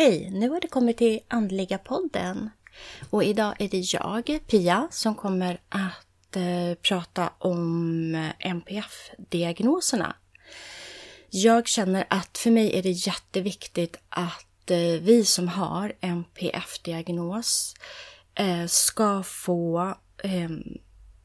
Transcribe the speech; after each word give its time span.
Hej! 0.00 0.30
Nu 0.30 0.48
har 0.48 0.60
det 0.60 0.68
kommit 0.68 0.96
till 0.96 1.20
Andliga 1.28 1.78
podden. 1.78 2.50
Och 3.10 3.24
idag 3.24 3.54
är 3.58 3.68
det 3.68 3.92
jag, 3.92 4.40
Pia, 4.46 4.88
som 4.90 5.14
kommer 5.14 5.60
att 5.68 6.36
eh, 6.36 6.74
prata 6.82 7.32
om 7.38 8.30
NPF-diagnoserna. 8.38 10.16
Jag 11.30 11.68
känner 11.68 12.04
att 12.10 12.38
för 12.38 12.50
mig 12.50 12.78
är 12.78 12.82
det 12.82 12.90
jätteviktigt 12.90 13.96
att 14.08 14.70
eh, 14.70 15.00
vi 15.00 15.24
som 15.24 15.48
har 15.48 15.92
NPF-diagnos 16.00 17.74
eh, 18.34 18.66
ska 18.66 19.22
få 19.22 19.94
ehm, 20.22 20.78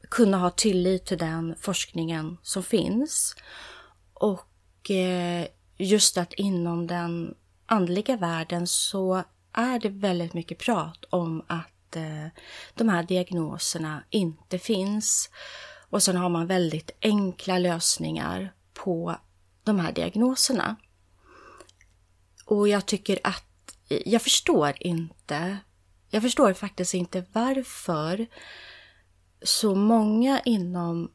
kunna 0.08 0.38
ha 0.38 0.50
tillit 0.50 1.06
till 1.06 1.18
den 1.18 1.54
forskningen 1.60 2.36
som 2.42 2.62
finns. 2.62 3.36
Och 4.14 4.90
eh, 4.90 5.46
just 5.76 6.18
att 6.18 6.32
inom 6.32 6.86
den 6.86 7.34
andliga 7.66 8.16
världen 8.16 8.66
så 8.66 9.24
är 9.52 9.78
det 9.78 9.88
väldigt 9.88 10.34
mycket 10.34 10.58
prat 10.58 11.04
om 11.10 11.44
att 11.46 11.96
eh, 11.96 12.26
de 12.74 12.88
här 12.88 13.02
diagnoserna 13.02 14.02
inte 14.10 14.58
finns. 14.58 15.30
Och 15.90 16.02
sen 16.02 16.16
har 16.16 16.28
man 16.28 16.46
väldigt 16.46 16.90
enkla 17.02 17.58
lösningar 17.58 18.52
på 18.74 19.16
de 19.64 19.80
här 19.80 19.92
diagnoserna. 19.92 20.76
Och 22.44 22.68
jag 22.68 22.86
tycker 22.86 23.18
att, 23.24 23.76
jag 23.88 24.22
förstår 24.22 24.74
inte, 24.80 25.58
jag 26.10 26.22
förstår 26.22 26.52
faktiskt 26.52 26.94
inte 26.94 27.24
varför 27.32 28.26
så 29.42 29.74
många 29.74 30.40
inom 30.40 31.12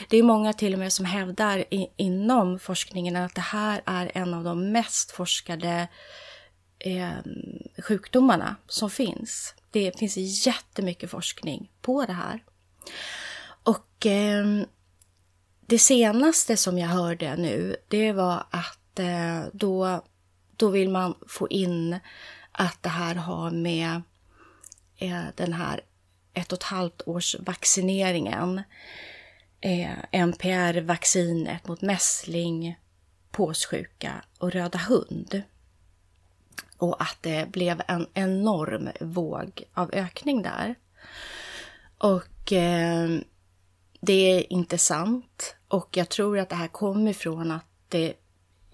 Det 0.10 0.18
är 0.18 0.24
många 0.24 0.54
till 0.54 0.74
och 0.74 0.80
med 0.80 0.94
som 0.94 1.06
hävdar 1.06 1.74
i, 1.74 1.92
inom 1.96 2.60
forskningen 2.60 3.16
att 3.16 3.36
det 3.36 3.42
här 3.42 3.82
är 3.86 4.12
en 4.14 4.34
av 4.34 4.44
de 4.44 4.72
mest 4.72 5.12
forskade 5.12 5.88
eh, 6.80 7.12
sjukdomarna 7.78 8.56
som 8.68 8.90
finns. 8.90 9.56
Det 9.72 10.00
finns 10.00 10.46
jättemycket 10.48 11.12
forskning 11.12 11.72
på 11.82 12.06
det 12.06 12.14
här. 12.14 12.44
Och 13.64 14.06
eh, 14.06 14.46
det 15.66 15.80
senaste 15.80 16.58
som 16.58 16.80
jag 16.80 16.88
hörde 16.88 17.36
nu, 17.36 17.76
det 17.88 18.12
var 18.12 18.44
att 18.50 19.00
eh, 19.00 19.42
då, 19.54 20.04
då 20.56 20.70
vill 20.70 20.90
man 20.90 21.16
få 21.28 21.48
in 21.48 22.00
att 22.60 22.84
det 22.84 22.90
här 22.90 23.16
har 23.16 23.52
med 23.52 24.02
eh, 24.98 25.26
den 25.36 25.54
här 25.54 25.82
ett 26.34 26.52
och 26.52 26.58
ett 26.58 26.64
halvt 26.64 27.02
års 27.06 27.36
vaccineringen, 27.40 28.62
eh, 29.62 29.98
NPR-vaccinet 30.12 31.68
mot 31.68 31.82
mässling, 31.82 32.80
påssjuka 33.32 34.26
och 34.38 34.52
röda 34.52 34.80
hund. 34.80 35.42
Och 36.78 37.02
att 37.02 37.18
det 37.22 37.52
blev 37.52 37.82
en 37.88 38.08
enorm 38.14 38.90
våg 39.00 39.64
av 39.74 39.90
ökning 39.94 40.42
där. 40.42 40.76
Och 41.98 42.54
eh, 42.54 43.10
det 44.00 44.14
är 44.14 44.54
inte 44.54 44.78
sant. 44.78 45.56
Och 45.68 45.98
jag 45.98 46.10
tror 46.10 46.40
att 46.40 46.50
det 46.50 46.56
här 46.56 46.68
kommer 46.68 47.12
ifrån 47.12 47.52
att 47.52 47.66
det 47.88 48.14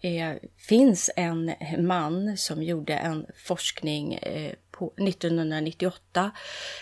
eh, 0.01 0.33
finns 0.57 1.09
en 1.15 1.51
man 1.77 2.37
som 2.37 2.63
gjorde 2.63 2.93
en 2.93 3.25
forskning 3.45 4.13
eh, 4.13 4.53
på 4.71 4.93
1998, 4.97 6.31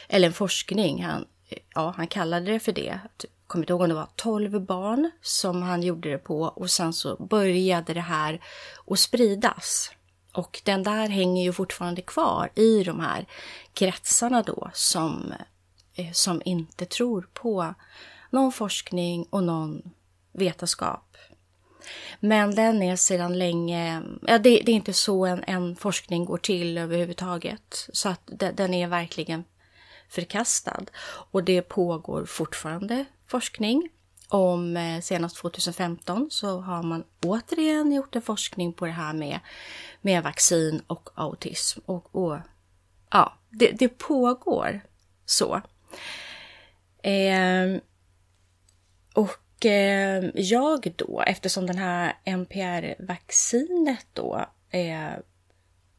eller 0.09 0.27
en 0.27 0.33
forskning, 0.33 1.03
han, 1.03 1.25
eh, 1.49 1.57
ja, 1.75 1.93
han 1.97 2.07
kallade 2.07 2.51
det 2.51 2.59
för 2.59 2.71
det. 2.71 2.99
Jag 3.19 3.29
kommer 3.47 3.63
inte 3.63 3.73
ihåg 3.73 3.81
om 3.81 3.89
det 3.89 3.95
var 3.95 4.09
12 4.15 4.61
barn 4.61 5.11
som 5.21 5.61
han 5.61 5.83
gjorde 5.83 6.09
det 6.09 6.17
på 6.17 6.41
och 6.41 6.69
sen 6.69 6.93
så 6.93 7.15
började 7.15 7.93
det 7.93 8.01
här 8.01 8.41
att 8.87 8.99
spridas. 8.99 9.91
Och 10.33 10.61
den 10.65 10.83
där 10.83 11.09
hänger 11.09 11.43
ju 11.43 11.53
fortfarande 11.53 12.01
kvar 12.01 12.49
i 12.55 12.83
de 12.83 12.99
här 12.99 13.25
kretsarna 13.73 14.41
då 14.41 14.69
som, 14.73 15.33
eh, 15.95 16.11
som 16.11 16.41
inte 16.45 16.85
tror 16.85 17.29
på 17.33 17.73
någon 18.29 18.51
forskning 18.51 19.27
och 19.29 19.43
någon 19.43 19.81
vetenskap. 20.31 21.17
Men 22.19 22.55
den 22.55 22.81
är 22.81 22.95
sedan 22.95 23.37
länge, 23.39 24.03
ja 24.27 24.37
det, 24.37 24.61
det 24.65 24.71
är 24.71 24.75
inte 24.75 24.93
så 24.93 25.25
en, 25.25 25.43
en, 25.47 25.75
forskning 25.75 26.25
går 26.25 26.37
till 26.37 26.77
överhuvudtaget. 26.77 27.89
Så 27.93 28.09
att 28.09 28.21
de, 28.25 28.51
den 28.51 28.73
är 28.73 28.87
verkligen 28.87 29.43
förkastad. 30.09 30.83
Och 31.31 31.43
det 31.43 31.61
pågår 31.61 32.25
fortfarande 32.25 33.05
forskning. 33.27 33.89
Om 34.27 34.77
eh, 34.77 35.01
senast 35.01 35.37
2015 35.37 36.27
så 36.31 36.59
har 36.59 36.83
man 36.83 37.03
återigen 37.25 37.91
gjort 37.91 38.15
en 38.15 38.21
forskning 38.21 38.73
på 38.73 38.85
det 38.85 38.91
här 38.91 39.13
med, 39.13 39.39
med 40.01 40.23
vaccin 40.23 40.81
och 40.87 41.09
autism. 41.15 41.79
Och, 41.85 42.15
och 42.15 42.37
ja, 43.11 43.33
det, 43.49 43.71
det 43.71 43.89
pågår 43.89 44.81
så. 45.25 45.61
Eh, 47.03 47.81
och 49.13 49.42
Eh, 49.65 50.23
jag 50.35 50.93
då, 50.95 51.21
eftersom 51.27 51.67
den 51.67 51.77
här 51.77 52.13
MPR-vaccinet... 52.25 54.05
då 54.13 54.45
eh, 54.69 55.13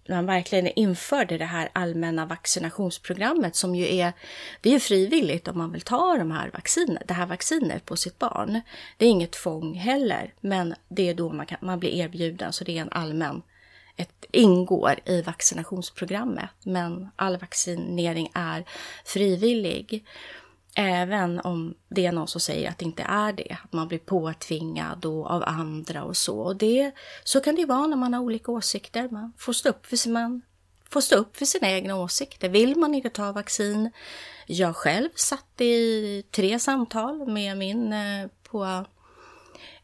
man 0.09 0.27
verkligen 0.27 0.67
införde 0.67 1.39
det 1.39 1.45
här 1.45 1.69
allmänna 1.73 2.27
vaccinationsprogrammet 2.27 3.57
som 3.57 3.75
ju 3.75 3.97
är, 3.97 4.13
det 4.61 4.75
är 4.75 4.79
frivilligt 4.79 5.49
om 5.49 5.59
man 5.59 5.73
vill 5.73 5.81
ta 5.81 6.17
de 6.17 6.31
här 6.31 6.51
vaccinet, 6.51 7.09
det 7.09 7.15
här 7.15 7.27
vaccinet 7.27 7.85
på 7.85 7.97
sitt 7.97 8.19
barn. 8.19 8.61
Det 8.97 9.07
är 9.07 9.11
inget 9.11 9.33
tvång 9.33 9.75
heller, 9.75 10.35
men 10.41 10.75
det 10.89 11.09
är 11.09 11.15
då 11.15 11.33
man, 11.33 11.47
kan, 11.47 11.59
man 11.61 11.79
blir 11.79 11.91
erbjuden, 11.91 12.53
så 12.53 12.65
det 12.65 12.79
är 12.79 12.83
en 12.83 12.93
allmän, 12.93 13.43
ett 13.97 14.25
ingår 14.31 15.01
i 15.05 15.23
vaccinationsprogrammet. 15.23 16.51
Men 16.63 17.09
all 17.17 17.37
vaccinering 17.37 18.31
är 18.35 18.65
frivillig. 19.05 20.05
Även 20.77 21.41
om 21.41 21.75
det 21.89 22.07
är 22.07 22.13
någon 22.13 22.29
som 22.29 22.41
säger 22.41 22.71
att 22.71 22.79
det 22.79 22.85
inte 22.85 23.03
är 23.03 23.33
det, 23.33 23.57
att 23.65 23.73
man 23.73 23.89
blir 23.89 23.99
påtvingad 23.99 25.05
och 25.05 25.31
av 25.31 25.43
andra 25.47 26.05
och 26.05 26.17
så. 26.17 26.39
Och 26.39 26.57
det, 26.57 26.93
så 27.25 27.41
kan 27.41 27.55
det 27.55 27.61
ju 27.61 27.67
vara 27.67 27.87
när 27.87 27.97
man 27.97 28.15
har 28.15 28.21
olika 28.21 28.53
åsikter. 28.53 29.09
Man 29.09 29.33
får 29.39 29.53
stå 29.53 29.69
upp 29.69 29.87
för, 29.87 29.97
sin, 29.97 30.13
man 30.13 30.43
får 30.91 31.01
stå 31.01 31.17
upp 31.17 31.37
för 31.37 31.45
sina 31.45 31.71
egna 31.71 31.97
åsikter. 31.97 32.49
Vill 32.49 32.77
man 32.77 32.95
inte 32.95 33.11
ta 33.11 33.33
vaccin? 33.33 33.91
Jag 34.47 34.77
själv 34.77 35.09
satt 35.15 35.61
i 35.61 36.23
tre 36.31 36.59
samtal 36.59 37.27
med 37.27 37.59
min, 37.59 37.93
eh, 37.93 38.27
på 38.43 38.85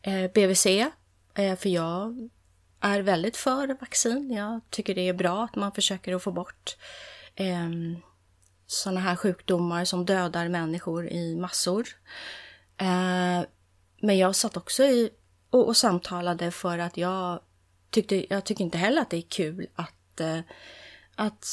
eh, 0.02 0.31
BVC. 0.34 0.66
Eh, 1.34 1.56
för 1.56 1.69
jag 1.69 2.28
är 2.81 3.00
väldigt 3.00 3.37
för 3.37 3.76
vaccin. 3.81 4.31
Jag 4.31 4.60
tycker 4.70 4.94
det 4.94 5.08
är 5.08 5.14
bra 5.14 5.44
att 5.44 5.56
man 5.56 5.72
försöker 5.72 6.14
att 6.14 6.22
få 6.22 6.32
bort 6.32 6.76
eh, 7.34 7.69
sådana 8.70 9.00
här 9.00 9.17
sjukdomar 9.17 9.84
som 9.84 10.05
dödar 10.05 10.49
människor 10.49 11.08
i 11.08 11.37
massor. 11.37 11.88
Eh, 12.76 13.40
men 14.00 14.19
jag 14.19 14.37
satt 14.37 14.56
också 14.56 14.82
i 14.82 15.11
och, 15.50 15.69
och, 15.69 15.76
samtalade 15.76 16.50
för 16.50 16.78
att 16.78 16.96
jag 16.96 17.40
tyckte, 17.90 18.34
jag 18.34 18.44
tycker 18.44 18.64
inte 18.64 18.78
heller 18.78 19.02
att 19.02 19.11
det 19.11 19.17
är 19.17 19.22
kul 19.28 19.67
att, 19.75 20.20
eh, 20.20 20.40
att 21.14 21.46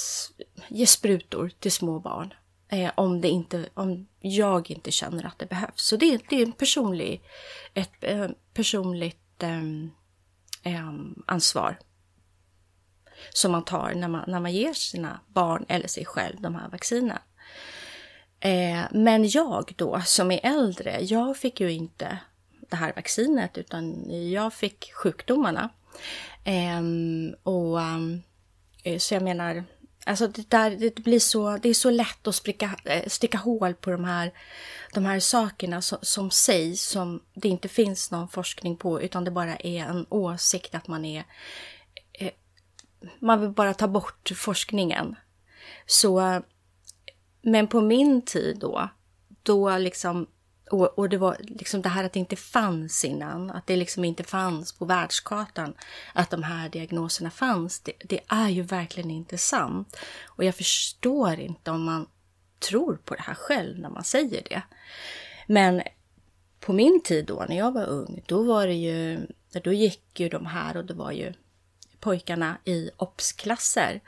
ge 0.67 0.87
sprutor 0.87 1.51
till 1.59 1.71
små 1.71 1.99
barn. 1.99 2.33
Eh, 2.69 2.91
om, 2.95 3.21
det 3.21 3.29
inte, 3.29 3.69
om 3.73 4.07
jag 4.19 4.71
inte 4.71 4.91
känner 4.91 5.25
att 5.25 5.39
det 5.39 5.45
behövs. 5.45 5.81
Så 5.81 5.97
det, 5.97 6.21
det 6.29 6.41
är 6.41 6.45
en 6.45 6.51
personlig, 6.51 7.21
ett 7.73 7.91
eh, 8.01 8.27
personligt 8.53 9.43
ehm, 9.43 9.91
ehm, 10.63 11.23
ansvar 11.27 11.79
som 13.29 13.51
man 13.51 13.65
tar 13.65 13.93
när 13.95 14.07
man, 14.07 14.23
när 14.27 14.39
man 14.39 14.53
ger 14.53 14.73
sina 14.73 15.19
barn 15.27 15.65
eller 15.67 15.87
sig 15.87 16.05
själv 16.05 16.41
de 16.41 16.55
här 16.55 16.69
vaccinen. 16.69 17.17
Eh, 18.39 18.81
men 18.91 19.29
jag 19.29 19.73
då, 19.75 20.01
som 20.05 20.31
är 20.31 20.39
äldre, 20.43 20.99
jag 21.01 21.37
fick 21.37 21.59
ju 21.59 21.71
inte 21.71 22.19
det 22.69 22.75
här 22.75 22.93
vaccinet 22.95 23.57
utan 23.57 24.05
jag 24.31 24.53
fick 24.53 24.93
sjukdomarna. 24.93 25.69
Eh, 26.43 26.81
och 27.43 27.81
eh, 28.83 28.97
Så 28.97 29.13
jag 29.13 29.23
menar, 29.23 29.63
alltså 30.05 30.27
det, 30.27 30.49
där, 30.49 30.71
det, 30.71 30.95
blir 30.95 31.19
så, 31.19 31.57
det 31.57 31.69
är 31.69 31.73
så 31.73 31.89
lätt 31.89 32.27
att 32.27 32.35
spricka, 32.35 32.75
eh, 32.85 33.07
sticka 33.07 33.37
hål 33.37 33.73
på 33.73 33.91
de 33.91 34.03
här, 34.03 34.31
de 34.93 35.05
här 35.05 35.19
sakerna 35.19 35.81
som, 35.81 35.97
som 36.01 36.31
sägs 36.31 36.81
som 36.81 37.23
det 37.33 37.49
inte 37.49 37.67
finns 37.67 38.11
någon 38.11 38.27
forskning 38.27 38.77
på 38.77 39.01
utan 39.01 39.23
det 39.23 39.31
bara 39.31 39.55
är 39.55 39.83
en 39.83 40.05
åsikt 40.09 40.75
att 40.75 40.87
man 40.87 41.05
är 41.05 41.23
man 43.19 43.41
vill 43.41 43.49
bara 43.49 43.73
ta 43.73 43.87
bort 43.87 44.31
forskningen. 44.35 45.15
Så, 45.85 46.41
men 47.41 47.67
på 47.67 47.81
min 47.81 48.21
tid 48.21 48.57
då, 48.59 48.89
då 49.43 49.77
liksom, 49.77 50.27
och, 50.71 50.99
och, 50.99 51.09
det 51.09 51.17
var 51.17 51.37
liksom 51.39 51.81
det 51.81 51.89
här 51.89 52.03
att 52.03 52.13
det 52.13 52.19
inte 52.19 52.35
fanns 52.35 53.05
innan, 53.05 53.51
att 53.51 53.67
det 53.67 53.75
liksom 53.75 54.03
inte 54.03 54.23
fanns 54.23 54.73
på 54.73 54.85
världskartan, 54.85 55.73
att 56.13 56.29
de 56.29 56.43
här 56.43 56.69
diagnoserna 56.69 57.31
fanns, 57.31 57.79
det, 57.79 57.93
det 58.03 58.19
är 58.27 58.49
ju 58.49 58.61
verkligen 58.61 59.11
inte 59.11 59.37
sant. 59.37 59.97
Och 60.25 60.43
jag 60.43 60.55
förstår 60.55 61.39
inte 61.39 61.71
om 61.71 61.83
man 61.83 62.07
tror 62.59 62.99
på 63.05 63.15
det 63.15 63.21
här 63.21 63.33
själv 63.33 63.79
när 63.79 63.89
man 63.89 64.03
säger 64.03 64.43
det. 64.49 64.61
Men 65.47 65.81
på 66.59 66.73
min 66.73 67.01
tid 67.03 67.25
då, 67.25 67.45
när 67.49 67.57
jag 67.57 67.71
var 67.71 67.85
ung, 67.85 68.23
då 68.25 68.43
var 68.43 68.67
det 68.67 68.73
ju, 68.73 69.27
då 69.63 69.73
gick 69.73 70.19
ju 70.19 70.29
de 70.29 70.45
här 70.45 70.77
och 70.77 70.85
det 70.85 70.93
var 70.93 71.11
ju 71.11 71.33
pojkarna 71.99 72.57
i 72.65 72.89
OBS-klasser. 72.97 74.01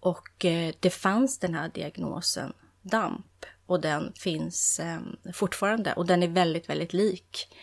Och 0.00 0.44
eh, 0.44 0.74
det 0.80 0.90
fanns 0.90 1.38
den 1.38 1.54
här 1.54 1.68
diagnosen 1.68 2.52
DAMP 2.82 3.46
och 3.66 3.80
den 3.80 4.12
finns 4.12 4.80
ehm, 4.80 5.16
fortfarande 5.34 5.92
och 5.92 6.06
den 6.06 6.22
är 6.22 6.28
väldigt, 6.28 6.68
väldigt 6.68 6.92
lik 6.92 7.54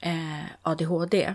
eh, 0.00 0.44
ADHD. 0.62 1.34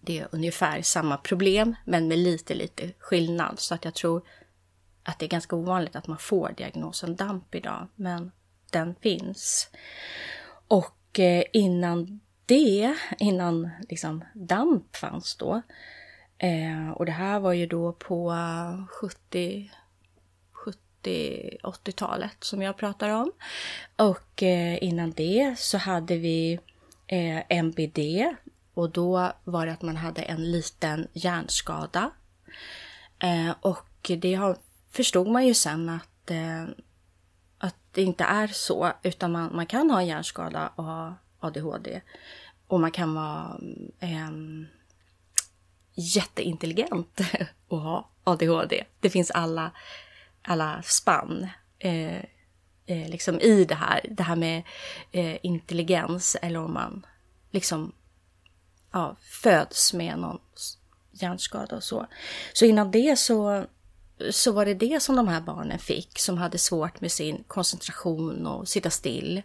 Det 0.00 0.18
är 0.18 0.28
ungefär 0.32 0.82
samma 0.82 1.16
problem 1.16 1.76
men 1.84 2.08
med 2.08 2.18
lite, 2.18 2.54
lite 2.54 2.92
skillnad 2.98 3.58
så 3.58 3.74
att 3.74 3.84
jag 3.84 3.94
tror 3.94 4.22
att 5.02 5.18
det 5.18 5.26
är 5.26 5.28
ganska 5.30 5.56
ovanligt 5.56 5.96
att 5.96 6.06
man 6.06 6.18
får 6.18 6.54
diagnosen 6.56 7.16
DAMP 7.16 7.54
idag, 7.54 7.88
men 7.94 8.32
den 8.70 8.94
finns. 8.94 9.70
Och 10.68 11.18
eh, 11.18 11.44
innan 11.52 12.20
det, 12.46 12.96
innan 13.18 13.70
liksom 13.88 14.24
DAMP 14.34 14.96
fanns 14.96 15.36
då, 15.36 15.62
Eh, 16.42 16.90
och 16.90 17.06
det 17.06 17.12
här 17.12 17.40
var 17.40 17.52
ju 17.52 17.66
då 17.66 17.92
på 17.92 18.34
70, 19.00 19.70
70 20.52 21.58
80-talet 21.62 22.44
som 22.44 22.62
jag 22.62 22.76
pratar 22.76 23.08
om. 23.10 23.32
Och 23.96 24.42
eh, 24.42 24.84
innan 24.84 25.10
det 25.10 25.58
så 25.58 25.78
hade 25.78 26.16
vi 26.16 26.60
eh, 27.06 27.42
MBD 27.48 27.98
och 28.74 28.90
då 28.90 29.32
var 29.44 29.66
det 29.66 29.72
att 29.72 29.82
man 29.82 29.96
hade 29.96 30.22
en 30.22 30.50
liten 30.50 31.08
hjärnskada. 31.12 32.10
Eh, 33.18 33.50
och 33.60 34.10
det 34.18 34.34
har, 34.34 34.56
förstod 34.90 35.28
man 35.28 35.46
ju 35.46 35.54
sen 35.54 35.88
att, 35.88 36.30
eh, 36.30 36.64
att 37.58 37.76
det 37.92 38.02
inte 38.02 38.24
är 38.24 38.46
så, 38.46 38.92
utan 39.02 39.32
man, 39.32 39.56
man 39.56 39.66
kan 39.66 39.90
ha 39.90 40.00
en 40.00 40.06
hjärnskada 40.06 40.72
och 40.76 40.84
ha 40.84 41.14
ADHD. 41.40 42.00
Och 42.66 42.80
man 42.80 42.90
kan 42.90 43.14
vara 43.14 43.60
eh, 43.98 44.30
jätteintelligent 45.94 47.20
och 47.68 47.80
ha 47.80 48.10
ADHD. 48.24 48.84
Det 49.00 49.10
finns 49.10 49.30
alla, 49.30 49.70
alla 50.42 50.82
spann 50.82 51.48
eh, 51.78 52.16
eh, 52.86 53.08
liksom 53.08 53.40
i 53.40 53.64
det 53.64 53.74
här. 53.74 54.06
Det 54.10 54.22
här 54.22 54.36
med 54.36 54.62
eh, 55.12 55.36
intelligens 55.42 56.36
eller 56.42 56.58
om 56.58 56.72
man 56.72 57.06
liksom 57.50 57.92
ja, 58.92 59.16
föds 59.20 59.92
med 59.92 60.18
någon 60.18 60.38
hjärnskada 61.10 61.76
och 61.76 61.84
så. 61.84 62.06
Så 62.52 62.64
innan 62.64 62.90
det 62.90 63.18
så, 63.18 63.66
så 64.30 64.52
var 64.52 64.64
det 64.64 64.74
det 64.74 65.02
som 65.02 65.16
de 65.16 65.28
här 65.28 65.40
barnen 65.40 65.78
fick 65.78 66.18
som 66.18 66.38
hade 66.38 66.58
svårt 66.58 67.00
med 67.00 67.12
sin 67.12 67.44
koncentration 67.46 68.46
och 68.46 68.68
sitta 68.68 68.90
still. 68.90 69.42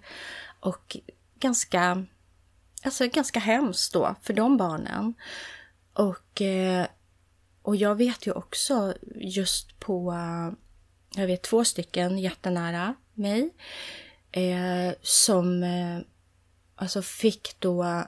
Och 0.59 0.97
ganska, 1.39 2.05
alltså 2.83 3.07
ganska 3.07 3.39
hemskt 3.39 3.93
då 3.93 4.15
för 4.21 4.33
de 4.33 4.57
barnen. 4.57 5.13
Och, 5.95 6.41
eh, 6.41 6.87
och 7.61 7.75
jag 7.75 7.95
vet 7.95 8.27
ju 8.27 8.31
också 8.31 8.93
just 9.15 9.79
på, 9.79 10.11
eh, 10.11 10.53
jag 11.21 11.27
vet 11.27 11.41
två 11.41 11.65
stycken 11.65 12.17
jättenära 12.17 12.95
mig 13.13 13.49
eh, 14.31 14.93
som 15.01 15.63
eh, 15.63 15.99
alltså 16.75 17.01
fick 17.01 17.59
då 17.59 18.03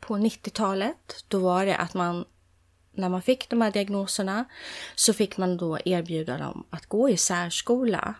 på 0.00 0.16
90-talet, 0.16 1.24
då 1.28 1.38
var 1.38 1.66
det 1.66 1.76
att 1.76 1.94
man 1.94 2.24
när 2.92 3.08
man 3.08 3.22
fick 3.22 3.50
de 3.50 3.60
här 3.60 3.70
diagnoserna 3.70 4.44
så 4.94 5.12
fick 5.12 5.36
man 5.36 5.56
då 5.56 5.78
erbjuda 5.84 6.38
dem 6.38 6.66
att 6.70 6.86
gå 6.86 7.10
i 7.10 7.16
särskola. 7.16 8.14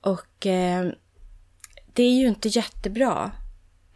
Och 0.00 0.46
eh, 0.46 0.92
det 1.92 2.02
är 2.02 2.12
ju 2.12 2.28
inte 2.28 2.48
jättebra 2.48 3.32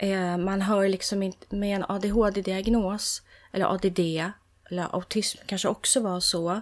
Eh, 0.02 0.36
man 0.36 0.62
hör 0.62 0.88
liksom 0.88 1.22
inte 1.22 1.56
med 1.56 1.76
en 1.76 1.84
ADHD-diagnos 1.88 3.22
eller 3.52 3.74
ADD 3.74 3.98
eller 4.70 4.94
autism 4.94 5.38
kanske 5.46 5.68
också 5.68 6.00
var 6.00 6.20
så. 6.20 6.60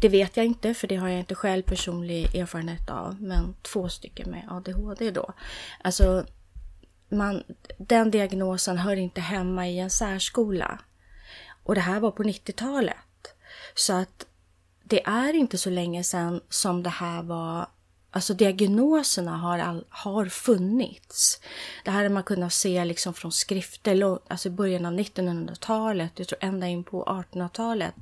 Det 0.00 0.08
vet 0.08 0.36
jag 0.36 0.46
inte 0.46 0.74
för 0.74 0.88
det 0.88 0.96
har 0.96 1.08
jag 1.08 1.18
inte 1.18 1.34
själv 1.34 1.62
personlig 1.62 2.34
erfarenhet 2.34 2.90
av. 2.90 3.22
Men 3.22 3.56
två 3.62 3.88
stycken 3.88 4.30
med 4.30 4.44
ADHD 4.50 5.10
då. 5.10 5.32
Alltså, 5.84 6.26
man, 7.08 7.42
den 7.78 8.10
diagnosen 8.10 8.78
hör 8.78 8.96
inte 8.96 9.20
hemma 9.20 9.68
i 9.68 9.78
en 9.78 9.90
särskola. 9.90 10.78
Och 11.62 11.74
det 11.74 11.80
här 11.80 12.00
var 12.00 12.10
på 12.10 12.22
90-talet. 12.22 12.96
Så 13.74 13.92
att 13.92 14.26
det 14.84 15.06
är 15.06 15.34
inte 15.34 15.58
så 15.58 15.70
länge 15.70 16.04
sedan 16.04 16.40
som 16.48 16.82
det 16.82 16.90
här 16.90 17.22
var 17.22 17.66
Alltså 18.16 18.34
diagnoserna 18.34 19.36
har, 19.36 19.58
all, 19.58 19.84
har 19.88 20.26
funnits. 20.26 21.40
Det 21.84 21.90
här 21.90 22.02
har 22.02 22.10
man 22.10 22.22
kunnat 22.22 22.52
se 22.52 22.84
liksom 22.84 23.14
från 23.14 23.32
skrifter, 23.32 24.18
alltså 24.28 24.48
i 24.48 24.52
början 24.52 24.86
av 24.86 24.92
1900-talet, 24.92 26.12
jag 26.16 26.28
tror 26.28 26.38
ända 26.42 26.66
in 26.66 26.84
på 26.84 27.04
1800-talet, 27.04 27.94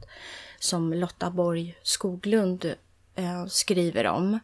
som 0.58 0.92
Lotta 0.92 1.30
Borg 1.30 1.76
Skoglund 1.82 2.74
eh, 3.14 3.46
skriver 3.46 4.06
om. 4.06 4.38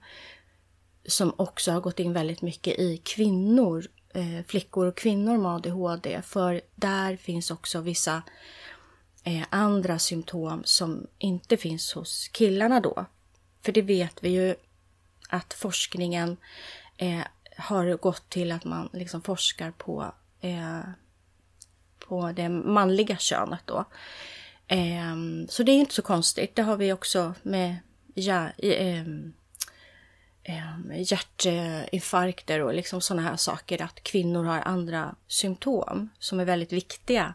Som 1.07 1.33
också 1.37 1.73
har 1.73 1.81
gått 1.81 2.01
in 2.01 2.13
väldigt 2.13 2.43
mycket 2.43 2.79
i 2.79 2.97
kvinnor, 2.97 3.87
eh, 4.15 4.47
flickor 4.47 4.87
och 4.87 4.97
kvinnor 4.97 5.39
med 5.39 5.51
ADHD. 5.51 6.23
För 6.23 6.61
där 6.75 7.17
finns 7.17 7.51
också 7.51 7.81
vissa 7.81 8.23
eh, 9.25 9.43
andra 9.51 9.99
symptom 9.99 10.63
som 10.65 11.07
inte 11.19 11.57
finns 11.57 11.93
hos 11.93 12.29
killarna 12.29 12.81
då. 12.81 13.05
För 13.63 13.73
det 13.73 13.83
vet 13.83 14.19
vi 14.21 14.29
ju 14.29 14.55
att 15.31 15.55
forskningen 15.55 16.37
eh, 16.97 17.23
har 17.57 17.97
gått 17.97 18.31
till 18.31 18.53
att 18.53 18.65
man 18.65 18.89
liksom 18.93 19.23
forskar 19.23 19.71
på, 19.71 20.15
eh, 20.41 20.81
på 21.99 22.33
det 22.33 22.49
manliga 22.49 23.17
könet 23.17 23.61
då. 23.65 23.85
Eh, 24.67 25.17
så 25.49 25.63
det 25.63 25.73
är 25.73 25.77
inte 25.77 25.95
så 25.95 26.03
konstigt. 26.03 26.57
Det 26.57 26.63
har 26.63 26.77
vi 26.77 26.93
också 26.93 27.35
med 27.43 27.77
ja, 28.15 28.49
eh, 28.59 29.05
ehm, 30.43 30.93
hjärtinfarkter 30.95 32.61
och 32.61 32.75
liksom 32.75 33.01
sådana 33.01 33.29
här 33.29 33.37
saker. 33.37 33.83
Att 33.83 34.03
kvinnor 34.03 34.45
har 34.45 34.61
andra 34.61 35.15
symptom 35.27 36.09
som 36.19 36.41
är 36.41 36.45
väldigt 36.45 36.73
viktiga 36.73 37.35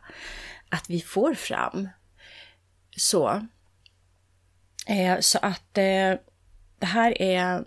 att 0.69 0.89
vi 0.89 1.01
får 1.01 1.33
fram. 1.33 1.89
Så. 2.97 3.47
Eh, 4.87 5.19
så 5.19 5.39
att 5.41 5.77
eh, 5.77 6.13
det 6.79 6.85
här 6.85 7.21
är 7.21 7.63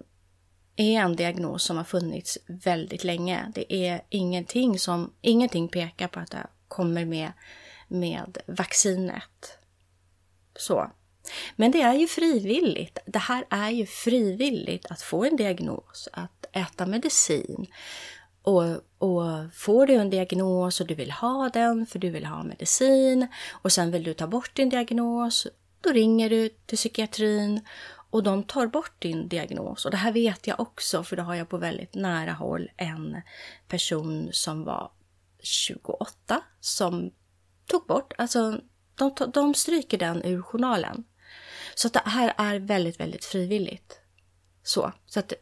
är 0.80 1.00
en 1.00 1.16
diagnos 1.16 1.62
som 1.62 1.76
har 1.76 1.84
funnits 1.84 2.38
väldigt 2.46 3.04
länge. 3.04 3.52
Det 3.54 3.74
är 3.74 4.00
ingenting 4.08 4.78
som, 4.78 5.12
ingenting 5.20 5.68
pekar 5.68 6.08
på 6.08 6.20
att 6.20 6.30
det 6.30 6.46
kommer 6.68 7.04
med, 7.04 7.32
med 7.88 8.38
vaccinet. 8.46 9.58
Så. 10.58 10.90
Men 11.56 11.70
det 11.70 11.82
är 11.82 11.94
ju 11.94 12.06
frivilligt. 12.06 12.98
Det 13.06 13.18
här 13.18 13.44
är 13.50 13.70
ju 13.70 13.86
frivilligt 13.86 14.86
att 14.86 15.02
få 15.02 15.24
en 15.24 15.36
diagnos, 15.36 16.08
att 16.12 16.46
äta 16.52 16.86
medicin. 16.86 17.66
Och, 18.42 18.64
och 18.98 19.22
får 19.54 19.86
du 19.86 19.94
en 19.94 20.10
diagnos 20.10 20.80
och 20.80 20.86
du 20.86 20.94
vill 20.94 21.10
ha 21.10 21.48
den 21.48 21.86
för 21.86 21.98
du 21.98 22.10
vill 22.10 22.26
ha 22.26 22.42
medicin 22.42 23.26
och 23.50 23.72
sen 23.72 23.90
vill 23.90 24.02
du 24.02 24.14
ta 24.14 24.26
bort 24.26 24.56
din 24.56 24.68
diagnos, 24.68 25.46
då 25.80 25.90
ringer 25.90 26.30
du 26.30 26.48
till 26.48 26.76
psykiatrin 26.78 27.60
och 28.10 28.22
de 28.22 28.42
tar 28.42 28.66
bort 28.66 29.02
din 29.02 29.28
diagnos. 29.28 29.84
Och 29.84 29.90
det 29.90 29.96
här 29.96 30.12
vet 30.12 30.46
jag 30.46 30.60
också, 30.60 31.04
för 31.04 31.16
då 31.16 31.22
har 31.22 31.34
jag 31.34 31.48
på 31.48 31.58
väldigt 31.58 31.94
nära 31.94 32.32
håll 32.32 32.70
en 32.76 33.22
person 33.68 34.28
som 34.32 34.64
var 34.64 34.90
28 35.42 36.40
som 36.60 37.10
tog 37.66 37.86
bort, 37.86 38.12
alltså 38.18 38.60
de, 38.94 39.14
de 39.34 39.54
stryker 39.54 39.98
den 39.98 40.22
ur 40.24 40.42
journalen. 40.42 41.04
Så 41.74 41.88
det 41.88 42.02
här 42.04 42.34
är 42.38 42.58
väldigt, 42.58 43.00
väldigt 43.00 43.24
frivilligt. 43.24 44.00
Så, 44.62 44.92
så 45.06 45.20
att 45.20 45.32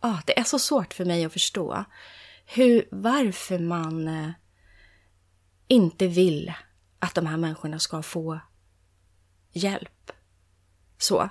ah, 0.00 0.18
det 0.26 0.38
är 0.38 0.44
så 0.44 0.58
svårt 0.58 0.94
för 0.94 1.04
mig 1.04 1.24
att 1.24 1.32
förstå 1.32 1.84
hur, 2.46 2.88
varför 2.90 3.58
man 3.58 4.08
eh, 4.08 4.30
inte 5.68 6.06
vill 6.06 6.52
att 6.98 7.14
de 7.14 7.26
här 7.26 7.36
människorna 7.36 7.78
ska 7.78 8.02
få 8.02 8.40
hjälp. 9.52 10.12
Så. 10.98 11.30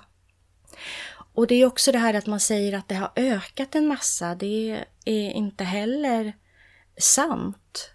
Och 1.34 1.48
det 1.48 1.56
är 1.56 1.66
också 1.66 1.92
det 1.92 1.98
här 1.98 2.14
att 2.14 2.28
man 2.28 2.40
säger 2.40 2.78
att 2.78 2.88
det 2.88 2.96
har 2.96 3.12
ökat 3.16 3.76
en 3.76 3.88
massa. 3.88 4.36
Det 4.36 4.86
är 5.06 5.32
inte 5.32 5.64
heller 5.64 6.34
sant. 6.98 7.92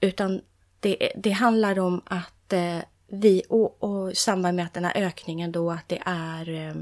Utan 0.00 0.40
det, 0.80 1.12
det 1.16 1.30
handlar 1.30 1.78
om 1.78 2.02
att 2.06 2.52
eh, 2.52 2.78
vi, 3.08 3.42
och, 3.48 3.82
och 3.82 4.12
i 4.12 4.14
samband 4.14 4.56
med 4.56 4.66
att 4.66 4.74
den 4.74 4.84
här 4.84 4.96
ökningen 4.96 5.52
då, 5.52 5.70
att 5.70 5.88
det 5.88 6.02
är 6.06 6.48
eh, 6.48 6.74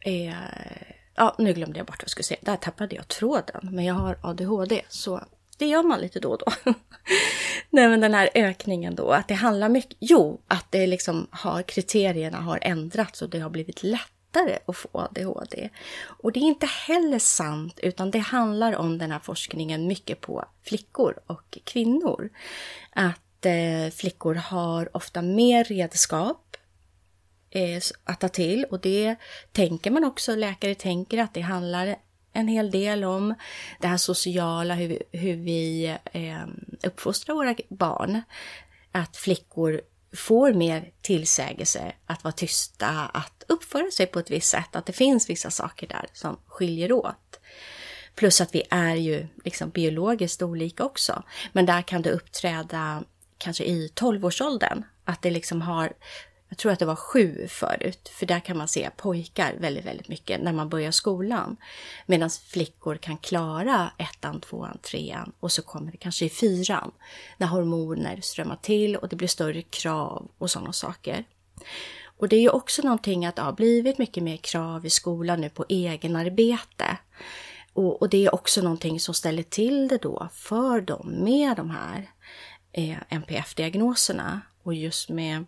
eh, 0.00 0.34
ja, 1.14 1.34
nu 1.38 1.52
glömde 1.52 1.78
jag 1.78 1.86
bort 1.86 1.98
vad 1.98 2.02
jag 2.02 2.10
skulle 2.10 2.24
säga. 2.24 2.40
Där 2.42 2.56
tappade 2.56 2.96
jag 2.96 3.08
tråden. 3.08 3.68
Men 3.72 3.84
jag 3.84 3.94
har 3.94 4.18
ADHD, 4.22 4.82
så 4.88 5.24
det 5.58 5.66
gör 5.66 5.82
man 5.82 6.00
lite 6.00 6.20
då 6.20 6.30
och 6.30 6.38
då. 6.38 6.52
Nej, 7.74 7.88
men 7.88 8.00
den 8.00 8.14
här 8.14 8.30
ökningen 8.34 8.94
då, 8.94 9.10
att 9.10 9.28
det 9.28 9.34
handlar 9.34 9.68
mycket, 9.68 9.96
jo, 10.00 10.40
att 10.48 10.66
det 10.70 10.86
liksom 10.86 11.26
har, 11.30 11.62
kriterierna 11.62 12.40
har 12.40 12.58
ändrats 12.62 13.22
och 13.22 13.30
det 13.30 13.38
har 13.38 13.50
blivit 13.50 13.82
lättare 13.82 14.58
att 14.66 14.76
få 14.76 14.88
ADHD. 14.92 15.68
Och 16.04 16.32
det 16.32 16.40
är 16.40 16.44
inte 16.44 16.66
heller 16.66 17.18
sant, 17.18 17.78
utan 17.82 18.10
det 18.10 18.18
handlar 18.18 18.76
om 18.76 18.98
den 18.98 19.10
här 19.10 19.18
forskningen 19.18 19.86
mycket 19.86 20.20
på 20.20 20.44
flickor 20.62 21.18
och 21.26 21.58
kvinnor. 21.64 22.30
Att 22.92 23.46
eh, 23.46 23.90
flickor 23.94 24.34
har 24.34 24.96
ofta 24.96 25.22
mer 25.22 25.64
redskap 25.64 26.56
eh, 27.50 27.82
att 28.04 28.20
ta 28.20 28.28
till 28.28 28.64
och 28.64 28.80
det 28.80 29.16
tänker 29.52 29.90
man 29.90 30.04
också, 30.04 30.34
läkare 30.34 30.74
tänker 30.74 31.18
att 31.18 31.34
det 31.34 31.40
handlar 31.40 31.96
en 32.34 32.48
hel 32.48 32.70
del 32.70 33.04
om 33.04 33.34
det 33.80 33.86
här 33.86 33.96
sociala, 33.96 34.74
hur, 34.74 35.02
hur 35.12 35.36
vi 35.36 35.96
eh, 36.12 36.46
uppfostrar 36.82 37.34
våra 37.34 37.56
barn. 37.68 38.22
Att 38.92 39.16
flickor 39.16 39.80
får 40.16 40.52
mer 40.52 40.92
tillsägelse 41.02 41.92
att 42.06 42.24
vara 42.24 42.32
tysta, 42.32 42.88
att 42.88 43.44
uppföra 43.48 43.90
sig 43.90 44.06
på 44.06 44.18
ett 44.18 44.30
visst 44.30 44.50
sätt, 44.50 44.76
att 44.76 44.86
det 44.86 44.92
finns 44.92 45.30
vissa 45.30 45.50
saker 45.50 45.86
där 45.86 46.06
som 46.12 46.36
skiljer 46.46 46.92
åt. 46.92 47.40
Plus 48.14 48.40
att 48.40 48.54
vi 48.54 48.62
är 48.70 48.94
ju 48.94 49.26
liksom 49.44 49.70
biologiskt 49.70 50.42
olika 50.42 50.84
också. 50.84 51.22
Men 51.52 51.66
där 51.66 51.82
kan 51.82 52.02
det 52.02 52.10
uppträda 52.10 53.04
kanske 53.38 53.64
i 53.64 53.92
12-årsåldern, 53.94 54.84
att 55.04 55.22
det 55.22 55.30
liksom 55.30 55.62
har 55.62 55.92
jag 56.54 56.58
tror 56.58 56.72
att 56.72 56.78
det 56.78 56.84
var 56.84 56.96
sju 56.96 57.46
förut, 57.48 58.08
för 58.08 58.26
där 58.26 58.40
kan 58.40 58.56
man 58.56 58.68
se 58.68 58.90
pojkar 58.96 59.54
väldigt, 59.58 59.84
väldigt 59.84 60.08
mycket 60.08 60.40
när 60.40 60.52
man 60.52 60.68
börjar 60.68 60.90
skolan. 60.90 61.56
Medan 62.06 62.30
flickor 62.30 62.96
kan 62.96 63.16
klara 63.16 63.90
ettan, 63.98 64.40
tvåan, 64.40 64.78
trean 64.82 65.32
och 65.40 65.52
så 65.52 65.62
kommer 65.62 65.92
det 65.92 65.96
kanske 65.96 66.24
i 66.24 66.30
fyran 66.30 66.90
när 67.36 67.46
hormoner 67.46 68.20
strömmar 68.20 68.58
till 68.62 68.96
och 68.96 69.08
det 69.08 69.16
blir 69.16 69.28
större 69.28 69.62
krav 69.62 70.30
och 70.38 70.50
sådana 70.50 70.72
saker. 70.72 71.24
Och 72.18 72.28
det 72.28 72.36
är 72.36 72.40
ju 72.40 72.50
också 72.50 72.82
någonting 72.82 73.26
att 73.26 73.36
det 73.36 73.42
har 73.42 73.52
blivit 73.52 73.98
mycket 73.98 74.22
mer 74.22 74.36
krav 74.36 74.86
i 74.86 74.90
skolan 74.90 75.40
nu 75.40 75.48
på 75.48 75.64
egenarbete. 75.68 76.98
Och, 77.72 78.02
och 78.02 78.08
det 78.08 78.24
är 78.24 78.34
också 78.34 78.62
någonting 78.62 79.00
som 79.00 79.14
ställer 79.14 79.42
till 79.42 79.88
det 79.88 79.98
då 80.02 80.28
för 80.32 80.80
dem 80.80 81.14
med 81.18 81.56
de 81.56 81.70
här 81.70 82.10
eh, 82.72 82.98
NPF-diagnoserna 83.08 84.40
och 84.62 84.74
just 84.74 85.08
med 85.08 85.44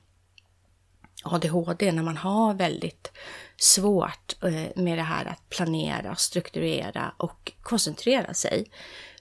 ADHD 1.27 1.93
när 1.93 2.03
man 2.03 2.17
har 2.17 2.55
väldigt 2.55 3.13
svårt 3.57 4.45
eh, 4.45 4.83
med 4.83 4.99
det 4.99 5.03
här 5.03 5.25
att 5.25 5.49
planera, 5.49 6.17
strukturera 6.17 7.13
och 7.17 7.53
koncentrera 7.63 8.35
sig 8.35 8.71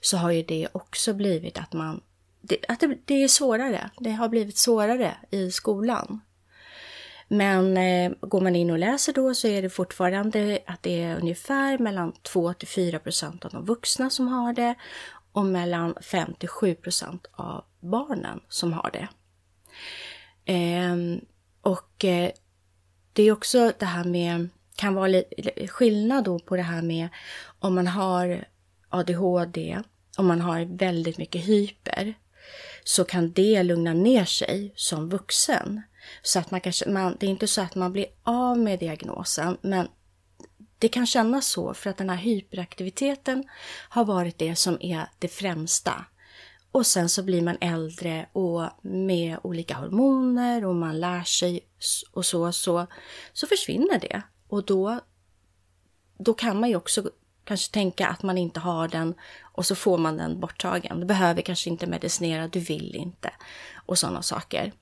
så 0.00 0.16
har 0.16 0.30
ju 0.30 0.42
det 0.42 0.68
också 0.72 1.14
blivit 1.14 1.58
att 1.58 1.72
man 1.72 2.00
att 2.68 2.80
det, 2.80 2.98
det 3.04 3.22
är 3.22 3.28
svårare. 3.28 3.90
Det 3.98 4.10
har 4.10 4.28
blivit 4.28 4.58
svårare 4.58 5.16
i 5.30 5.50
skolan. 5.50 6.20
Men 7.28 7.76
eh, 7.76 8.12
går 8.20 8.40
man 8.40 8.56
in 8.56 8.70
och 8.70 8.78
läser 8.78 9.12
då 9.12 9.34
så 9.34 9.48
är 9.48 9.62
det 9.62 9.70
fortfarande 9.70 10.58
att 10.66 10.82
det 10.82 11.02
är 11.02 11.16
ungefär 11.16 11.78
mellan 11.78 12.12
2 12.12 12.52
till 12.52 12.68
4 12.68 12.98
procent 12.98 13.44
av 13.44 13.50
de 13.50 13.64
vuxna 13.64 14.10
som 14.10 14.28
har 14.28 14.52
det 14.52 14.74
och 15.32 15.44
mellan 15.44 15.94
5 16.02 16.34
till 16.34 16.48
7 16.48 16.74
procent 16.74 17.26
av 17.32 17.64
barnen 17.80 18.40
som 18.48 18.72
har 18.72 18.90
det. 18.90 19.08
Eh, 20.52 21.20
och 21.66 22.04
eh, 22.04 22.30
det 23.12 23.22
är 23.22 23.32
också 23.32 23.72
det 23.78 23.86
här 23.86 24.04
med, 24.04 24.48
kan 24.76 24.94
vara 24.94 25.06
lite 25.06 25.68
skillnad 25.68 26.24
då 26.24 26.38
på 26.38 26.56
det 26.56 26.62
här 26.62 26.82
med 26.82 27.08
om 27.58 27.74
man 27.74 27.86
har 27.86 28.44
ADHD, 28.88 29.82
om 30.16 30.26
man 30.26 30.40
har 30.40 30.78
väldigt 30.78 31.18
mycket 31.18 31.44
hyper, 31.44 32.14
så 32.84 33.04
kan 33.04 33.32
det 33.32 33.62
lugna 33.62 33.92
ner 33.92 34.24
sig 34.24 34.72
som 34.76 35.08
vuxen. 35.08 35.82
Så 36.22 36.38
att 36.38 36.50
man 36.50 36.60
kanske, 36.60 36.88
man, 36.88 37.16
det 37.20 37.26
är 37.26 37.30
inte 37.30 37.46
så 37.46 37.60
att 37.60 37.74
man 37.74 37.92
blir 37.92 38.06
av 38.22 38.58
med 38.58 38.78
diagnosen, 38.78 39.56
men 39.60 39.88
det 40.78 40.88
kan 40.88 41.06
kännas 41.06 41.46
så 41.46 41.74
för 41.74 41.90
att 41.90 41.96
den 41.96 42.10
här 42.10 42.16
hyperaktiviteten 42.16 43.44
har 43.88 44.04
varit 44.04 44.38
det 44.38 44.56
som 44.56 44.78
är 44.80 45.06
det 45.18 45.28
främsta 45.28 46.04
och 46.76 46.86
sen 46.86 47.08
så 47.08 47.22
blir 47.22 47.42
man 47.42 47.56
äldre 47.60 48.26
och 48.32 48.68
med 48.82 49.38
olika 49.42 49.74
hormoner 49.74 50.64
och 50.64 50.74
man 50.74 51.00
lär 51.00 51.22
sig 51.22 51.60
och 52.12 52.26
så, 52.26 52.52
så, 52.52 52.86
så 53.32 53.46
försvinner 53.46 53.98
det. 53.98 54.22
Och 54.48 54.64
då, 54.64 55.00
då 56.18 56.34
kan 56.34 56.60
man 56.60 56.68
ju 56.68 56.76
också 56.76 57.10
kanske 57.44 57.72
tänka 57.72 58.06
att 58.06 58.22
man 58.22 58.38
inte 58.38 58.60
har 58.60 58.88
den 58.88 59.14
och 59.42 59.66
så 59.66 59.74
får 59.74 59.98
man 59.98 60.16
den 60.16 60.40
borttagen. 60.40 61.00
Du 61.00 61.06
behöver 61.06 61.42
kanske 61.42 61.70
inte 61.70 61.86
medicinera, 61.86 62.48
du 62.48 62.60
vill 62.60 62.96
inte 62.96 63.30
och 63.86 63.98
sådana 63.98 64.22
saker. 64.22 64.72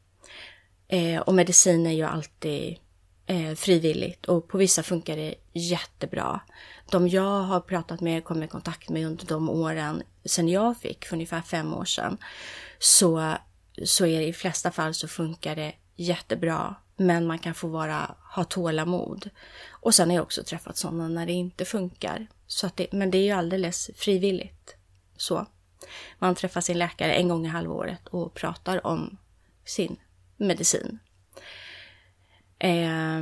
Eh, 0.89 1.21
och 1.21 1.35
medicin 1.35 1.87
är 1.87 1.93
ju 1.93 2.03
alltid 2.03 2.79
eh, 3.27 3.55
frivilligt 3.55 4.27
och 4.27 4.49
på 4.49 4.59
vissa 4.59 4.83
funkar 4.83 5.17
det 5.17 5.35
jättebra. 5.53 6.41
De 6.91 7.09
jag 7.09 7.41
har 7.41 7.61
pratat 7.61 8.01
med, 8.01 8.25
kommit 8.25 8.45
i 8.45 8.53
kontakt 8.53 8.89
med 8.89 9.07
under 9.07 9.27
de 9.27 9.51
åren 9.51 10.03
sen 10.27 10.49
jag 10.49 10.77
fick 10.77 11.05
för 11.05 11.17
ungefär 11.17 11.41
fem 11.41 11.75
år 11.75 11.85
sedan, 11.85 12.19
så, 12.79 13.37
så 13.85 14.07
är 14.07 14.21
det 14.21 14.27
i 14.27 14.33
flesta 14.33 14.71
fall 14.71 14.95
så 14.95 15.09
funkar 15.09 15.57
det 15.57 15.73
jättebra. 15.97 16.75
Men 16.97 17.27
man 17.27 17.39
kan 17.39 17.55
få 17.55 17.69
vara, 17.69 18.15
ha 18.35 18.45
tålamod. 18.45 19.31
Och 19.71 19.95
sen 19.95 20.11
har 20.11 20.17
jag 20.17 20.23
också 20.23 20.43
träffat 20.43 20.77
sådana 20.77 21.09
när 21.09 21.27
det 21.27 21.33
inte 21.33 21.65
funkar. 21.65 22.27
Så 22.47 22.67
att 22.67 22.77
det, 22.77 22.93
men 22.93 23.11
det 23.11 23.19
är 23.19 23.23
ju 23.23 23.31
alldeles 23.31 23.91
frivilligt. 23.97 24.75
Så. 25.17 25.47
Man 26.19 26.35
träffar 26.35 26.61
sin 26.61 26.79
läkare 26.79 27.15
en 27.15 27.29
gång 27.29 27.47
i 27.47 27.49
halvåret 27.49 28.09
och 28.09 28.35
pratar 28.35 28.87
om 28.87 29.17
sin 29.65 29.97
medicin. 30.37 30.99
Eh, 32.59 33.21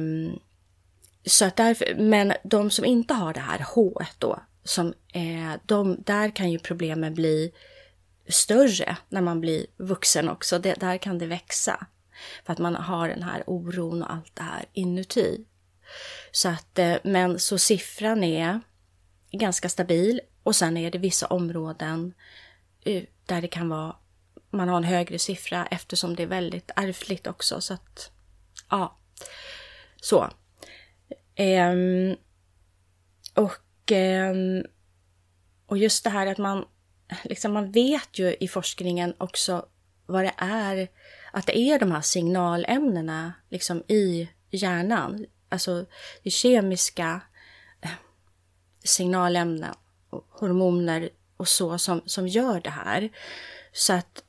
så 1.24 1.44
att 1.44 1.56
därför, 1.56 1.94
men 1.94 2.32
de 2.44 2.70
som 2.70 2.84
inte 2.84 3.14
har 3.14 3.34
det 3.34 3.40
här 3.40 3.66
H 3.74 4.02
då, 4.18 4.40
som, 4.64 4.94
eh, 5.12 5.52
de, 5.66 6.02
där 6.02 6.36
kan 6.36 6.50
ju 6.50 6.58
problemen 6.58 7.14
bli 7.14 7.52
större 8.28 8.96
när 9.08 9.20
man 9.20 9.40
blir 9.40 9.66
vuxen 9.76 10.28
också. 10.28 10.58
Det, 10.58 10.74
där 10.74 10.98
kan 10.98 11.18
det 11.18 11.26
växa. 11.26 11.86
För 12.44 12.52
att 12.52 12.58
man 12.58 12.74
har 12.74 13.08
den 13.08 13.22
här 13.22 13.42
oron 13.46 14.02
och 14.02 14.12
allt 14.12 14.36
det 14.36 14.42
här 14.42 14.64
inuti. 14.72 15.44
Så 16.32 16.48
att, 16.48 16.78
eh, 16.78 16.96
men 17.04 17.38
så 17.38 17.58
siffran 17.58 18.24
är 18.24 18.60
ganska 19.32 19.68
stabil 19.68 20.20
och 20.42 20.56
sen 20.56 20.76
är 20.76 20.90
det 20.90 20.98
vissa 20.98 21.26
områden 21.26 22.14
eh, 22.84 23.02
där 23.26 23.42
det 23.42 23.48
kan 23.48 23.68
vara, 23.68 23.96
man 24.50 24.68
har 24.68 24.76
en 24.76 24.84
högre 24.84 25.18
siffra 25.18 25.66
eftersom 25.66 26.16
det 26.16 26.22
är 26.22 26.26
väldigt 26.26 26.70
ärftligt 26.76 27.26
också. 27.26 27.60
Så 27.60 27.74
att, 27.74 28.10
ja. 28.70 28.98
Så. 29.96 30.30
Ehm, 31.34 32.16
och, 33.34 33.52
och, 33.90 34.66
och 35.66 35.78
just 35.78 36.04
det 36.04 36.10
här 36.10 36.26
att 36.26 36.38
man, 36.38 36.64
liksom 37.24 37.52
man 37.52 37.72
vet 37.72 38.18
ju 38.18 38.36
i 38.40 38.48
forskningen 38.48 39.14
också 39.18 39.66
vad 40.06 40.24
det 40.24 40.34
är, 40.36 40.88
att 41.32 41.46
det 41.46 41.58
är 41.58 41.78
de 41.78 41.92
här 41.92 42.00
signalämnena 42.00 43.32
liksom 43.48 43.82
i 43.88 44.28
hjärnan. 44.50 45.26
Alltså 45.48 45.86
det 46.22 46.30
kemiska 46.30 47.20
eh, 47.80 47.90
signalämnen, 48.84 49.74
och 50.10 50.26
hormoner 50.30 51.10
och 51.36 51.48
så 51.48 51.78
som, 51.78 52.02
som 52.06 52.28
gör 52.28 52.60
det 52.60 52.70
här. 52.70 53.10
Så 53.72 53.92
att 53.92 54.22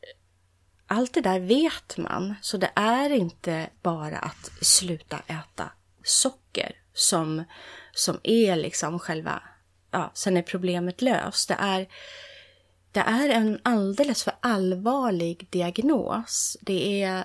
allt 0.88 1.13
det 1.13 1.22
där 1.22 1.39
vet 1.39 1.98
man. 1.98 2.36
Så 2.41 2.57
det 2.57 2.72
är 2.75 3.10
inte 3.10 3.69
bara 3.81 4.17
att 4.17 4.51
sluta 4.62 5.19
äta 5.27 5.72
socker 6.03 6.75
som, 6.93 7.43
som 7.96 8.20
är 8.24 8.56
liksom 8.56 9.00
själva, 9.00 9.44
ja, 9.92 10.12
sen 10.14 10.38
är 10.38 10.42
problemet 10.42 11.02
löst. 11.02 11.48
Det 11.48 11.58
är, 11.60 11.88
det 12.92 13.00
är 13.00 13.30
en 13.30 13.60
alldeles 13.64 14.24
för 14.24 14.34
allvarlig 14.40 15.48
diagnos. 15.50 16.58
Det 16.62 17.04
är, 17.04 17.24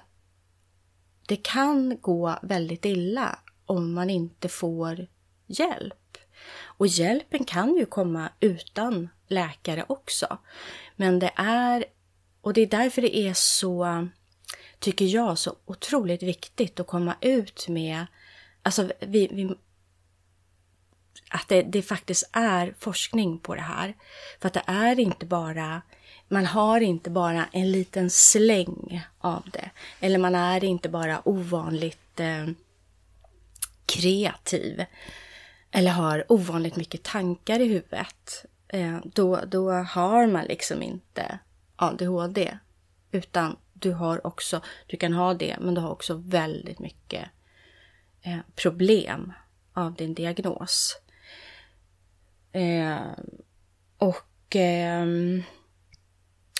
det 1.26 1.36
kan 1.36 1.98
gå 2.00 2.38
väldigt 2.42 2.84
illa 2.84 3.38
om 3.66 3.92
man 3.92 4.10
inte 4.10 4.48
får 4.48 5.06
hjälp. 5.46 6.18
Och 6.62 6.86
hjälpen 6.86 7.44
kan 7.44 7.76
ju 7.76 7.86
komma 7.86 8.28
utan 8.40 9.08
läkare 9.28 9.84
också. 9.88 10.38
Men 10.96 11.18
det 11.18 11.32
är, 11.36 11.84
och 12.40 12.52
det 12.52 12.60
är 12.60 12.66
därför 12.66 13.02
det 13.02 13.16
är 13.16 13.34
så, 13.34 14.08
tycker 14.78 15.04
jag, 15.04 15.38
så 15.38 15.56
otroligt 15.64 16.22
viktigt 16.22 16.80
att 16.80 16.86
komma 16.86 17.16
ut 17.20 17.68
med, 17.68 18.06
alltså 18.62 18.90
vi, 19.00 19.28
vi 19.32 19.54
att 21.30 21.48
det, 21.48 21.62
det 21.62 21.82
faktiskt 21.82 22.30
är 22.32 22.74
forskning 22.78 23.38
på 23.38 23.54
det 23.54 23.60
här. 23.60 23.94
För 24.40 24.46
att 24.46 24.54
det 24.54 24.62
är 24.66 25.00
inte 25.00 25.26
bara 25.26 25.82
man 26.28 26.46
har 26.46 26.80
inte 26.80 27.10
bara 27.10 27.46
en 27.52 27.72
liten 27.72 28.10
släng 28.10 29.06
av 29.18 29.42
det. 29.52 29.70
Eller 30.00 30.18
man 30.18 30.34
är 30.34 30.64
inte 30.64 30.88
bara 30.88 31.28
ovanligt 31.28 32.20
eh, 32.20 32.46
kreativ. 33.86 34.84
Eller 35.70 35.90
har 35.90 36.32
ovanligt 36.32 36.76
mycket 36.76 37.02
tankar 37.02 37.60
i 37.60 37.68
huvudet. 37.68 38.44
Eh, 38.68 38.98
då, 39.04 39.40
då 39.46 39.72
har 39.72 40.26
man 40.26 40.44
liksom 40.44 40.82
inte 40.82 41.38
ADHD. 41.76 42.58
Utan 43.10 43.56
du 43.72 43.92
har 43.92 44.26
också, 44.26 44.60
du 44.86 44.96
kan 44.96 45.12
ha 45.12 45.34
det, 45.34 45.56
men 45.60 45.74
du 45.74 45.80
har 45.80 45.90
också 45.90 46.14
väldigt 46.14 46.78
mycket 46.78 47.24
eh, 48.22 48.38
problem 48.54 49.32
av 49.72 49.94
din 49.94 50.14
diagnos. 50.14 51.00
Eh, 52.52 53.10
och 53.98 54.56
eh, 54.56 55.06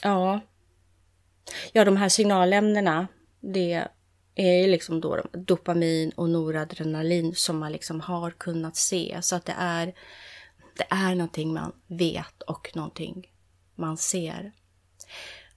ja, 0.02 0.40
ja, 1.73 1.85
de 1.85 1.97
här 1.97 2.09
signalämnena, 2.09 3.07
det 3.40 3.88
är 4.35 4.62
ju 4.62 4.66
liksom 4.66 5.00
då 5.00 5.23
dopamin 5.33 6.11
och 6.11 6.30
noradrenalin 6.30 7.35
som 7.35 7.59
man 7.59 7.73
liksom 7.73 8.00
har 8.00 8.30
kunnat 8.30 8.76
se. 8.76 9.18
Så 9.23 9.37
att 9.37 9.45
det 9.45 9.54
är, 9.59 9.95
det 10.76 10.87
är 10.90 11.14
någonting 11.14 11.53
man 11.53 11.72
vet 11.87 12.42
och 12.42 12.70
någonting 12.74 13.33
man 13.74 13.96
ser. 13.96 14.53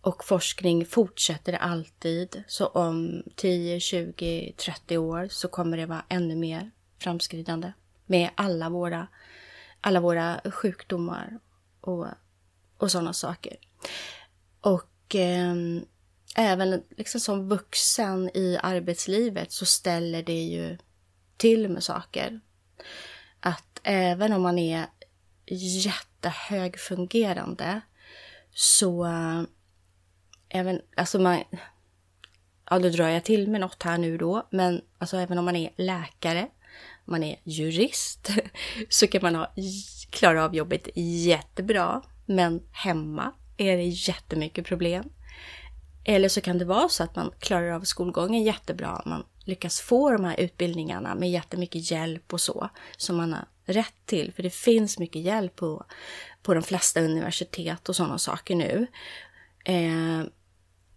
Och 0.01 0.25
forskning 0.25 0.85
fortsätter 0.85 1.53
alltid. 1.53 2.43
Så 2.47 2.67
om 2.67 3.23
10, 3.35 3.79
20, 3.79 4.53
30 4.57 4.97
år 4.97 5.27
så 5.31 5.47
kommer 5.47 5.77
det 5.77 5.85
vara 5.85 6.05
ännu 6.09 6.35
mer 6.35 6.71
framskridande 6.99 7.71
med 8.05 8.29
alla 8.35 8.69
våra 8.69 9.07
alla 9.81 9.99
våra 9.99 10.41
sjukdomar 10.51 11.39
och, 11.81 12.07
och 12.77 12.91
sådana 12.91 13.13
saker. 13.13 13.57
Och 14.61 15.15
eh, 15.15 15.55
även 16.35 16.83
liksom 16.89 17.21
som 17.21 17.49
vuxen 17.49 18.29
i 18.33 18.59
arbetslivet 18.63 19.51
så 19.51 19.65
ställer 19.65 20.23
det 20.23 20.43
ju 20.43 20.77
till 21.37 21.69
med 21.69 21.83
saker. 21.83 22.39
Att 23.39 23.79
även 23.83 24.33
om 24.33 24.41
man 24.41 24.59
är 24.59 24.85
jättehögfungerande 25.45 27.81
så 28.53 29.05
äh, 29.05 29.41
även, 30.49 30.81
alltså 30.97 31.19
man, 31.19 31.43
ja 32.69 32.79
då 32.79 32.89
drar 32.89 33.09
jag 33.09 33.23
till 33.23 33.49
med 33.49 33.61
något 33.61 33.83
här 33.83 33.97
nu 33.97 34.17
då, 34.17 34.47
men 34.51 34.81
alltså 34.97 35.17
även 35.17 35.37
om 35.37 35.45
man 35.45 35.55
är 35.55 35.73
läkare 35.75 36.47
man 37.05 37.23
är 37.23 37.39
jurist 37.43 38.29
så 38.89 39.07
kan 39.07 39.21
man 39.21 39.35
ha, 39.35 39.53
klara 40.09 40.45
av 40.45 40.55
jobbet 40.55 40.87
jättebra. 40.95 42.01
Men 42.25 42.61
hemma 42.71 43.31
är 43.57 43.77
det 43.77 43.83
jättemycket 43.83 44.65
problem. 44.65 45.03
Eller 46.03 46.29
så 46.29 46.41
kan 46.41 46.57
det 46.57 46.65
vara 46.65 46.89
så 46.89 47.03
att 47.03 47.15
man 47.15 47.31
klarar 47.39 47.71
av 47.71 47.81
skolgången 47.81 48.43
jättebra. 48.43 49.01
Man 49.05 49.23
lyckas 49.45 49.81
få 49.81 50.11
de 50.11 50.25
här 50.25 50.39
utbildningarna 50.39 51.15
med 51.15 51.31
jättemycket 51.31 51.91
hjälp 51.91 52.33
och 52.33 52.41
så 52.41 52.69
som 52.97 53.17
man 53.17 53.33
har 53.33 53.45
rätt 53.65 54.05
till. 54.05 54.33
För 54.33 54.43
det 54.43 54.49
finns 54.49 54.99
mycket 54.99 55.21
hjälp 55.21 55.55
på, 55.55 55.85
på 56.43 56.53
de 56.53 56.63
flesta 56.63 57.01
universitet 57.01 57.89
och 57.89 57.95
sådana 57.95 58.17
saker 58.17 58.55
nu. 58.55 58.87
Eh, 59.65 60.23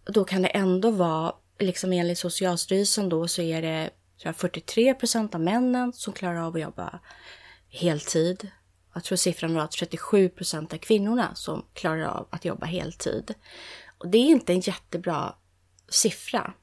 då 0.05 0.23
kan 0.23 0.41
det 0.41 0.47
ändå 0.47 0.91
vara, 0.91 1.33
liksom 1.59 1.93
enligt 1.93 2.17
Socialstyrelsen 2.17 3.09
då, 3.09 3.27
så 3.27 3.41
är 3.41 3.61
det 3.61 3.89
tror 4.17 4.29
jag 4.29 4.35
43 4.35 4.93
procent 4.93 5.35
av 5.35 5.41
männen 5.41 5.93
som 5.93 6.13
klarar 6.13 6.39
av 6.39 6.55
att 6.55 6.61
jobba 6.61 6.99
heltid. 7.69 8.51
Jag 8.93 9.03
tror 9.03 9.15
siffran 9.15 9.55
var 9.55 9.67
37 9.67 10.29
procent 10.29 10.73
av 10.73 10.77
kvinnorna 10.77 11.35
som 11.35 11.65
klarar 11.73 12.03
av 12.03 12.27
att 12.29 12.45
jobba 12.45 12.65
heltid. 12.65 13.33
Och 13.97 14.07
det 14.07 14.17
är 14.17 14.29
inte 14.29 14.53
en 14.53 14.59
jättebra 14.59 15.35
siffra. 15.89 16.53